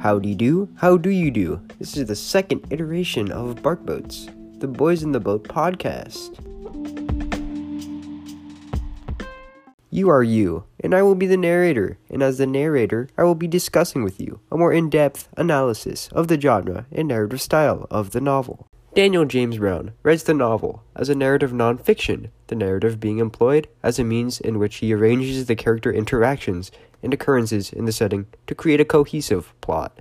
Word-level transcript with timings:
Howdy 0.00 0.34
do, 0.34 0.66
how 0.76 0.96
do 0.96 1.10
you 1.10 1.30
do? 1.30 1.60
This 1.78 1.94
is 1.94 2.06
the 2.06 2.16
second 2.16 2.66
iteration 2.70 3.30
of 3.30 3.62
Bark 3.62 3.84
Boats, 3.84 4.30
the 4.56 4.66
Boys 4.66 5.02
in 5.02 5.12
the 5.12 5.20
Boat 5.20 5.44
podcast. 5.44 6.40
You 9.90 10.08
are 10.08 10.22
you, 10.22 10.64
and 10.82 10.94
I 10.94 11.02
will 11.02 11.14
be 11.14 11.26
the 11.26 11.36
narrator, 11.36 11.98
and 12.08 12.22
as 12.22 12.38
the 12.38 12.46
narrator, 12.46 13.08
I 13.18 13.24
will 13.24 13.34
be 13.34 13.46
discussing 13.46 14.02
with 14.02 14.18
you 14.18 14.40
a 14.50 14.56
more 14.56 14.72
in 14.72 14.88
depth 14.88 15.28
analysis 15.36 16.08
of 16.12 16.28
the 16.28 16.40
genre 16.40 16.86
and 16.90 17.08
narrative 17.08 17.42
style 17.42 17.86
of 17.90 18.12
the 18.12 18.22
novel. 18.22 18.68
Daniel 18.94 19.26
James 19.26 19.58
Brown 19.58 19.92
writes 20.02 20.22
the 20.22 20.32
novel 20.32 20.82
as 20.96 21.10
a 21.10 21.14
narrative 21.14 21.52
nonfiction, 21.52 22.30
the 22.46 22.56
narrative 22.56 23.00
being 23.00 23.18
employed 23.18 23.68
as 23.82 23.98
a 23.98 24.04
means 24.04 24.40
in 24.40 24.58
which 24.58 24.76
he 24.76 24.94
arranges 24.94 25.44
the 25.44 25.54
character 25.54 25.92
interactions 25.92 26.72
and 27.02 27.14
occurrences 27.14 27.72
in 27.72 27.84
the 27.84 27.92
setting 27.92 28.26
to 28.46 28.54
create 28.54 28.80
a 28.80 28.84
cohesive 28.84 29.52
plot. 29.60 30.00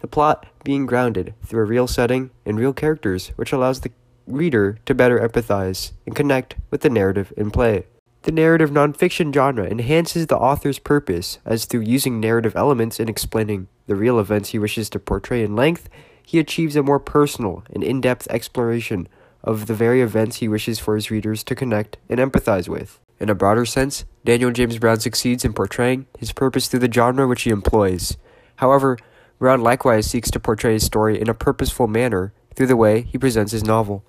The 0.00 0.06
plot 0.06 0.46
being 0.64 0.86
grounded 0.86 1.34
through 1.44 1.62
a 1.62 1.66
real 1.66 1.86
setting 1.86 2.30
and 2.44 2.58
real 2.58 2.72
characters, 2.72 3.28
which 3.36 3.52
allows 3.52 3.80
the 3.80 3.92
reader 4.26 4.78
to 4.86 4.94
better 4.94 5.18
empathize 5.18 5.92
and 6.06 6.14
connect 6.14 6.56
with 6.70 6.82
the 6.82 6.90
narrative 6.90 7.32
in 7.36 7.50
play. 7.50 7.86
The 8.22 8.32
narrative 8.32 8.70
nonfiction 8.70 9.34
genre 9.34 9.66
enhances 9.66 10.26
the 10.26 10.38
author's 10.38 10.78
purpose 10.78 11.38
as 11.44 11.66
through 11.66 11.82
using 11.82 12.20
narrative 12.20 12.56
elements 12.56 12.98
in 12.98 13.08
explaining 13.08 13.68
the 13.86 13.96
real 13.96 14.18
events 14.18 14.50
he 14.50 14.58
wishes 14.58 14.88
to 14.90 14.98
portray 14.98 15.42
in 15.42 15.54
length 15.54 15.90
he 16.26 16.38
achieves 16.38 16.74
a 16.74 16.82
more 16.82 16.98
personal 16.98 17.64
and 17.72 17.84
in 17.84 18.00
depth 18.00 18.26
exploration 18.30 19.08
of 19.42 19.66
the 19.66 19.74
very 19.74 20.00
events 20.00 20.36
he 20.36 20.48
wishes 20.48 20.78
for 20.78 20.94
his 20.94 21.10
readers 21.10 21.44
to 21.44 21.54
connect 21.54 21.98
and 22.08 22.18
empathize 22.18 22.68
with. 22.68 22.98
In 23.20 23.28
a 23.28 23.34
broader 23.34 23.66
sense, 23.66 24.04
Daniel 24.24 24.50
James 24.50 24.78
Brown 24.78 25.00
succeeds 25.00 25.44
in 25.44 25.52
portraying 25.52 26.06
his 26.18 26.32
purpose 26.32 26.66
through 26.66 26.80
the 26.80 26.90
genre 26.90 27.28
which 27.28 27.42
he 27.42 27.50
employs. 27.50 28.16
However, 28.56 28.96
Brown 29.38 29.60
likewise 29.60 30.06
seeks 30.06 30.30
to 30.30 30.40
portray 30.40 30.72
his 30.72 30.86
story 30.86 31.20
in 31.20 31.28
a 31.28 31.34
purposeful 31.34 31.88
manner 31.88 32.32
through 32.54 32.68
the 32.68 32.76
way 32.76 33.02
he 33.02 33.18
presents 33.18 33.52
his 33.52 33.64
novel. 33.64 34.02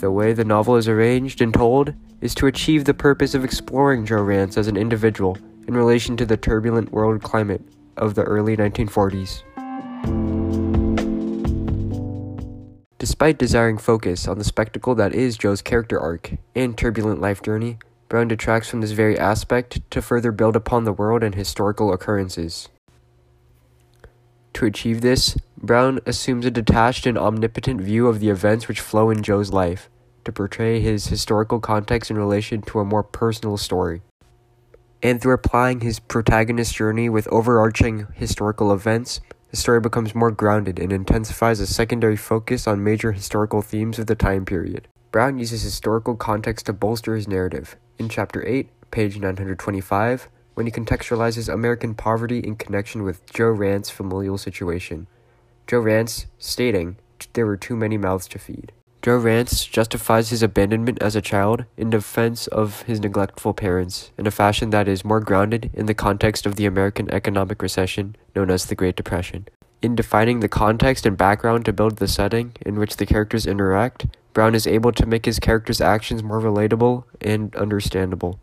The 0.00 0.10
way 0.10 0.32
the 0.32 0.44
novel 0.44 0.74
is 0.76 0.88
arranged 0.88 1.40
and 1.40 1.54
told 1.54 1.94
is 2.20 2.34
to 2.34 2.48
achieve 2.48 2.84
the 2.84 2.92
purpose 2.92 3.34
of 3.34 3.44
exploring 3.44 4.04
Joe 4.04 4.16
Rantz 4.16 4.58
as 4.58 4.66
an 4.66 4.76
individual 4.76 5.38
in 5.68 5.74
relation 5.74 6.16
to 6.16 6.26
the 6.26 6.36
turbulent 6.36 6.90
world 6.90 7.22
climate 7.22 7.62
of 7.96 8.16
the 8.16 8.24
early 8.24 8.56
1940s. 8.56 10.33
Despite 13.04 13.36
desiring 13.36 13.76
focus 13.76 14.26
on 14.26 14.38
the 14.38 14.44
spectacle 14.44 14.94
that 14.94 15.14
is 15.14 15.36
Joe's 15.36 15.60
character 15.60 16.00
arc 16.00 16.36
and 16.54 16.74
turbulent 16.74 17.20
life 17.20 17.42
journey, 17.42 17.76
Brown 18.08 18.28
detracts 18.28 18.70
from 18.70 18.80
this 18.80 18.92
very 18.92 19.18
aspect 19.18 19.82
to 19.90 20.00
further 20.00 20.32
build 20.32 20.56
upon 20.56 20.84
the 20.84 20.92
world 20.94 21.22
and 21.22 21.34
historical 21.34 21.92
occurrences. 21.92 22.70
To 24.54 24.64
achieve 24.64 25.02
this, 25.02 25.36
Brown 25.58 26.00
assumes 26.06 26.46
a 26.46 26.50
detached 26.50 27.04
and 27.04 27.18
omnipotent 27.18 27.82
view 27.82 28.06
of 28.06 28.20
the 28.20 28.30
events 28.30 28.68
which 28.68 28.80
flow 28.80 29.10
in 29.10 29.22
Joe's 29.22 29.52
life, 29.52 29.90
to 30.24 30.32
portray 30.32 30.80
his 30.80 31.08
historical 31.08 31.60
context 31.60 32.10
in 32.10 32.16
relation 32.16 32.62
to 32.62 32.80
a 32.80 32.86
more 32.86 33.02
personal 33.02 33.58
story 33.58 34.00
and 35.02 35.20
through 35.20 35.34
applying 35.34 35.82
his 35.82 36.00
protagonist's 36.00 36.72
journey 36.72 37.10
with 37.10 37.28
overarching 37.28 38.06
historical 38.14 38.72
events, 38.72 39.20
the 39.54 39.60
story 39.60 39.78
becomes 39.78 40.16
more 40.16 40.32
grounded 40.32 40.80
and 40.80 40.92
intensifies 40.92 41.60
a 41.60 41.66
secondary 41.68 42.16
focus 42.16 42.66
on 42.66 42.82
major 42.82 43.12
historical 43.12 43.62
themes 43.62 44.00
of 44.00 44.08
the 44.08 44.16
time 44.16 44.44
period. 44.44 44.88
Brown 45.12 45.38
uses 45.38 45.62
historical 45.62 46.16
context 46.16 46.66
to 46.66 46.72
bolster 46.72 47.14
his 47.14 47.28
narrative. 47.28 47.76
In 47.96 48.08
Chapter 48.08 48.44
8, 48.44 48.68
page 48.90 49.14
925, 49.14 50.28
when 50.54 50.66
he 50.66 50.72
contextualizes 50.72 51.48
American 51.48 51.94
poverty 51.94 52.40
in 52.40 52.56
connection 52.56 53.04
with 53.04 53.32
Joe 53.32 53.54
Rantz's 53.54 53.90
familial 53.90 54.38
situation. 54.38 55.06
Joe 55.68 55.82
Rantz 55.82 56.26
stating, 56.36 56.96
There 57.34 57.46
were 57.46 57.56
too 57.56 57.76
many 57.76 57.96
mouths 57.96 58.26
to 58.30 58.40
feed. 58.40 58.72
Joe 59.04 59.20
Rantz 59.20 59.70
justifies 59.70 60.30
his 60.30 60.42
abandonment 60.42 60.96
as 61.02 61.14
a 61.14 61.20
child 61.20 61.66
in 61.76 61.90
defense 61.90 62.46
of 62.46 62.80
his 62.84 63.00
neglectful 63.00 63.52
parents 63.52 64.10
in 64.16 64.26
a 64.26 64.30
fashion 64.30 64.70
that 64.70 64.88
is 64.88 65.04
more 65.04 65.20
grounded 65.20 65.70
in 65.74 65.84
the 65.84 65.92
context 65.92 66.46
of 66.46 66.56
the 66.56 66.64
American 66.64 67.12
economic 67.12 67.60
recession 67.60 68.16
known 68.34 68.50
as 68.50 68.64
the 68.64 68.74
Great 68.74 68.96
Depression. 68.96 69.46
In 69.82 69.94
defining 69.94 70.40
the 70.40 70.48
context 70.48 71.04
and 71.04 71.18
background 71.18 71.66
to 71.66 71.72
build 71.74 71.98
the 71.98 72.08
setting 72.08 72.54
in 72.64 72.78
which 72.78 72.96
the 72.96 73.04
characters 73.04 73.46
interact, 73.46 74.06
Brown 74.32 74.54
is 74.54 74.66
able 74.66 74.92
to 74.92 75.04
make 75.04 75.26
his 75.26 75.38
characters' 75.38 75.82
actions 75.82 76.22
more 76.22 76.40
relatable 76.40 77.04
and 77.20 77.54
understandable. 77.56 78.40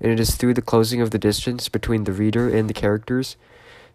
And 0.00 0.10
it 0.10 0.18
is 0.18 0.34
through 0.34 0.54
the 0.54 0.62
closing 0.62 1.02
of 1.02 1.10
the 1.10 1.18
distance 1.18 1.68
between 1.68 2.04
the 2.04 2.14
reader 2.14 2.48
and 2.48 2.70
the 2.70 2.72
characters, 2.72 3.36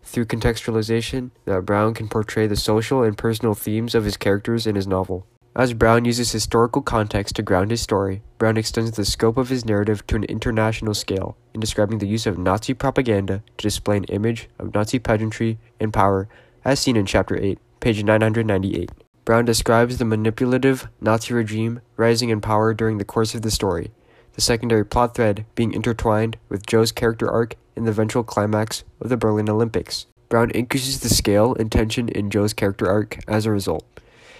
through 0.03 0.25
contextualization, 0.25 1.31
that 1.45 1.66
Brown 1.66 1.95
can 1.95 2.09
portray 2.09 2.45
the 2.45 2.55
social 2.55 3.01
and 3.01 3.17
personal 3.17 3.55
themes 3.55 3.95
of 3.95 4.03
his 4.05 4.17
characters 4.17 4.67
in 4.67 4.75
his 4.75 4.85
novel. 4.85 5.25
As 5.57 5.71
Brown 5.71 6.03
uses 6.03 6.33
historical 6.33 6.81
context 6.81 7.38
to 7.38 7.41
ground 7.41 7.71
his 7.71 7.79
story, 7.79 8.21
Brown 8.38 8.57
extends 8.57 8.91
the 8.91 9.05
scope 9.05 9.38
of 9.38 9.47
his 9.47 9.63
narrative 9.63 10.05
to 10.07 10.17
an 10.17 10.25
international 10.25 10.93
scale 10.93 11.38
in 11.53 11.61
describing 11.61 11.99
the 11.99 12.07
use 12.07 12.25
of 12.25 12.38
Nazi 12.38 12.73
propaganda 12.73 13.41
to 13.57 13.63
display 13.63 13.95
an 13.95 14.03
image 14.05 14.49
of 14.59 14.73
Nazi 14.73 14.99
pageantry 14.99 15.57
and 15.79 15.93
power, 15.93 16.27
as 16.66 16.81
seen 16.81 16.97
in 16.97 17.05
Chapter 17.05 17.41
8, 17.41 17.57
page 17.79 18.03
998. 18.03 18.91
Brown 19.23 19.45
describes 19.45 19.97
the 19.97 20.03
manipulative 20.03 20.89
Nazi 20.99 21.33
regime 21.33 21.79
rising 21.95 22.27
in 22.27 22.41
power 22.41 22.73
during 22.73 22.97
the 22.97 23.05
course 23.05 23.33
of 23.33 23.41
the 23.41 23.49
story, 23.49 23.91
the 24.33 24.41
secondary 24.41 24.83
plot 24.83 25.16
thread 25.16 25.45
being 25.55 25.72
intertwined 25.72 26.35
with 26.49 26.67
Joe's 26.67 26.91
character 26.91 27.31
arc 27.31 27.55
in 27.77 27.85
the 27.85 27.91
eventual 27.91 28.25
climax 28.25 28.83
of 28.99 29.07
the 29.07 29.16
Berlin 29.16 29.49
Olympics. 29.49 30.05
Brown 30.27 30.51
increases 30.51 30.99
the 30.99 31.07
scale 31.07 31.55
and 31.57 31.72
tension 31.72 32.09
in 32.09 32.29
Joe's 32.29 32.51
character 32.51 32.89
arc 32.89 33.19
as 33.25 33.45
a 33.45 33.51
result. 33.51 33.85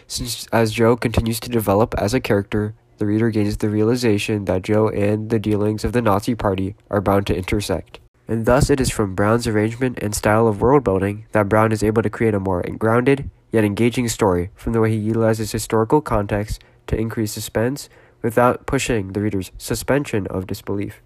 Since 0.08 0.48
as 0.48 0.72
Joe 0.72 0.96
continues 0.96 1.40
to 1.42 1.50
develop 1.50 1.96
as 1.98 2.14
a 2.14 2.20
character, 2.20 2.76
the 2.98 3.06
reader 3.06 3.30
gains 3.30 3.58
the 3.58 3.70
realization 3.70 4.46
that 4.46 4.62
Joe 4.62 4.90
and 4.90 5.30
the 5.30 5.40
dealings 5.40 5.84
of 5.84 5.94
the 5.94 6.02
Nazi 6.02 6.36
Party 6.36 6.76
are 6.90 7.02
bound 7.02 7.28
to 7.28 7.36
intersect. 7.36 8.00
And 8.28 8.46
thus 8.46 8.70
it 8.70 8.80
is 8.80 8.90
from 8.90 9.16
Brown's 9.16 9.48
arrangement 9.48 10.00
and 10.02 10.16
style 10.16 10.48
of 10.48 10.62
world 10.62 10.84
building 10.84 11.26
that 11.32 11.50
Brown 11.50 11.72
is 11.72 11.84
able 11.84 12.02
to 12.02 12.10
create 12.10 12.34
a 12.34 12.40
more 12.40 12.64
grounded, 12.78 13.30
yet 13.52 13.64
engaging 13.64 14.08
story 14.08 14.50
from 14.56 14.74
the 14.74 14.80
way 14.80 14.92
he 14.92 14.98
utilizes 14.98 15.52
historical 15.52 16.02
context 16.02 16.64
to 16.88 16.98
increase 16.98 17.32
suspense 17.32 17.90
without 18.22 18.66
pushing 18.66 19.14
the 19.14 19.22
reader's 19.22 19.52
suspension 19.58 20.26
of 20.28 20.48
disbelief. 20.48 21.02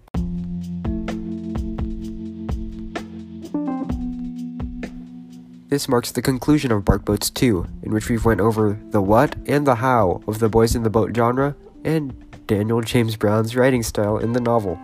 This 5.70 5.88
marks 5.88 6.10
the 6.10 6.20
conclusion 6.20 6.72
of 6.72 6.84
Bark 6.84 7.04
Boats 7.04 7.30
2, 7.30 7.64
in 7.84 7.92
which 7.92 8.08
we've 8.08 8.24
went 8.24 8.40
over 8.40 8.76
the 8.90 9.00
what 9.00 9.36
and 9.46 9.64
the 9.64 9.76
how 9.76 10.20
of 10.26 10.40
the 10.40 10.48
Boys 10.48 10.74
in 10.74 10.82
the 10.82 10.90
Boat 10.90 11.14
genre 11.14 11.54
and 11.84 12.12
Daniel 12.48 12.80
James 12.80 13.14
Brown's 13.14 13.54
writing 13.54 13.84
style 13.84 14.18
in 14.18 14.32
the 14.32 14.40
novel. 14.40 14.80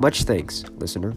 Much 0.00 0.24
thanks, 0.24 0.64
listener. 0.78 1.14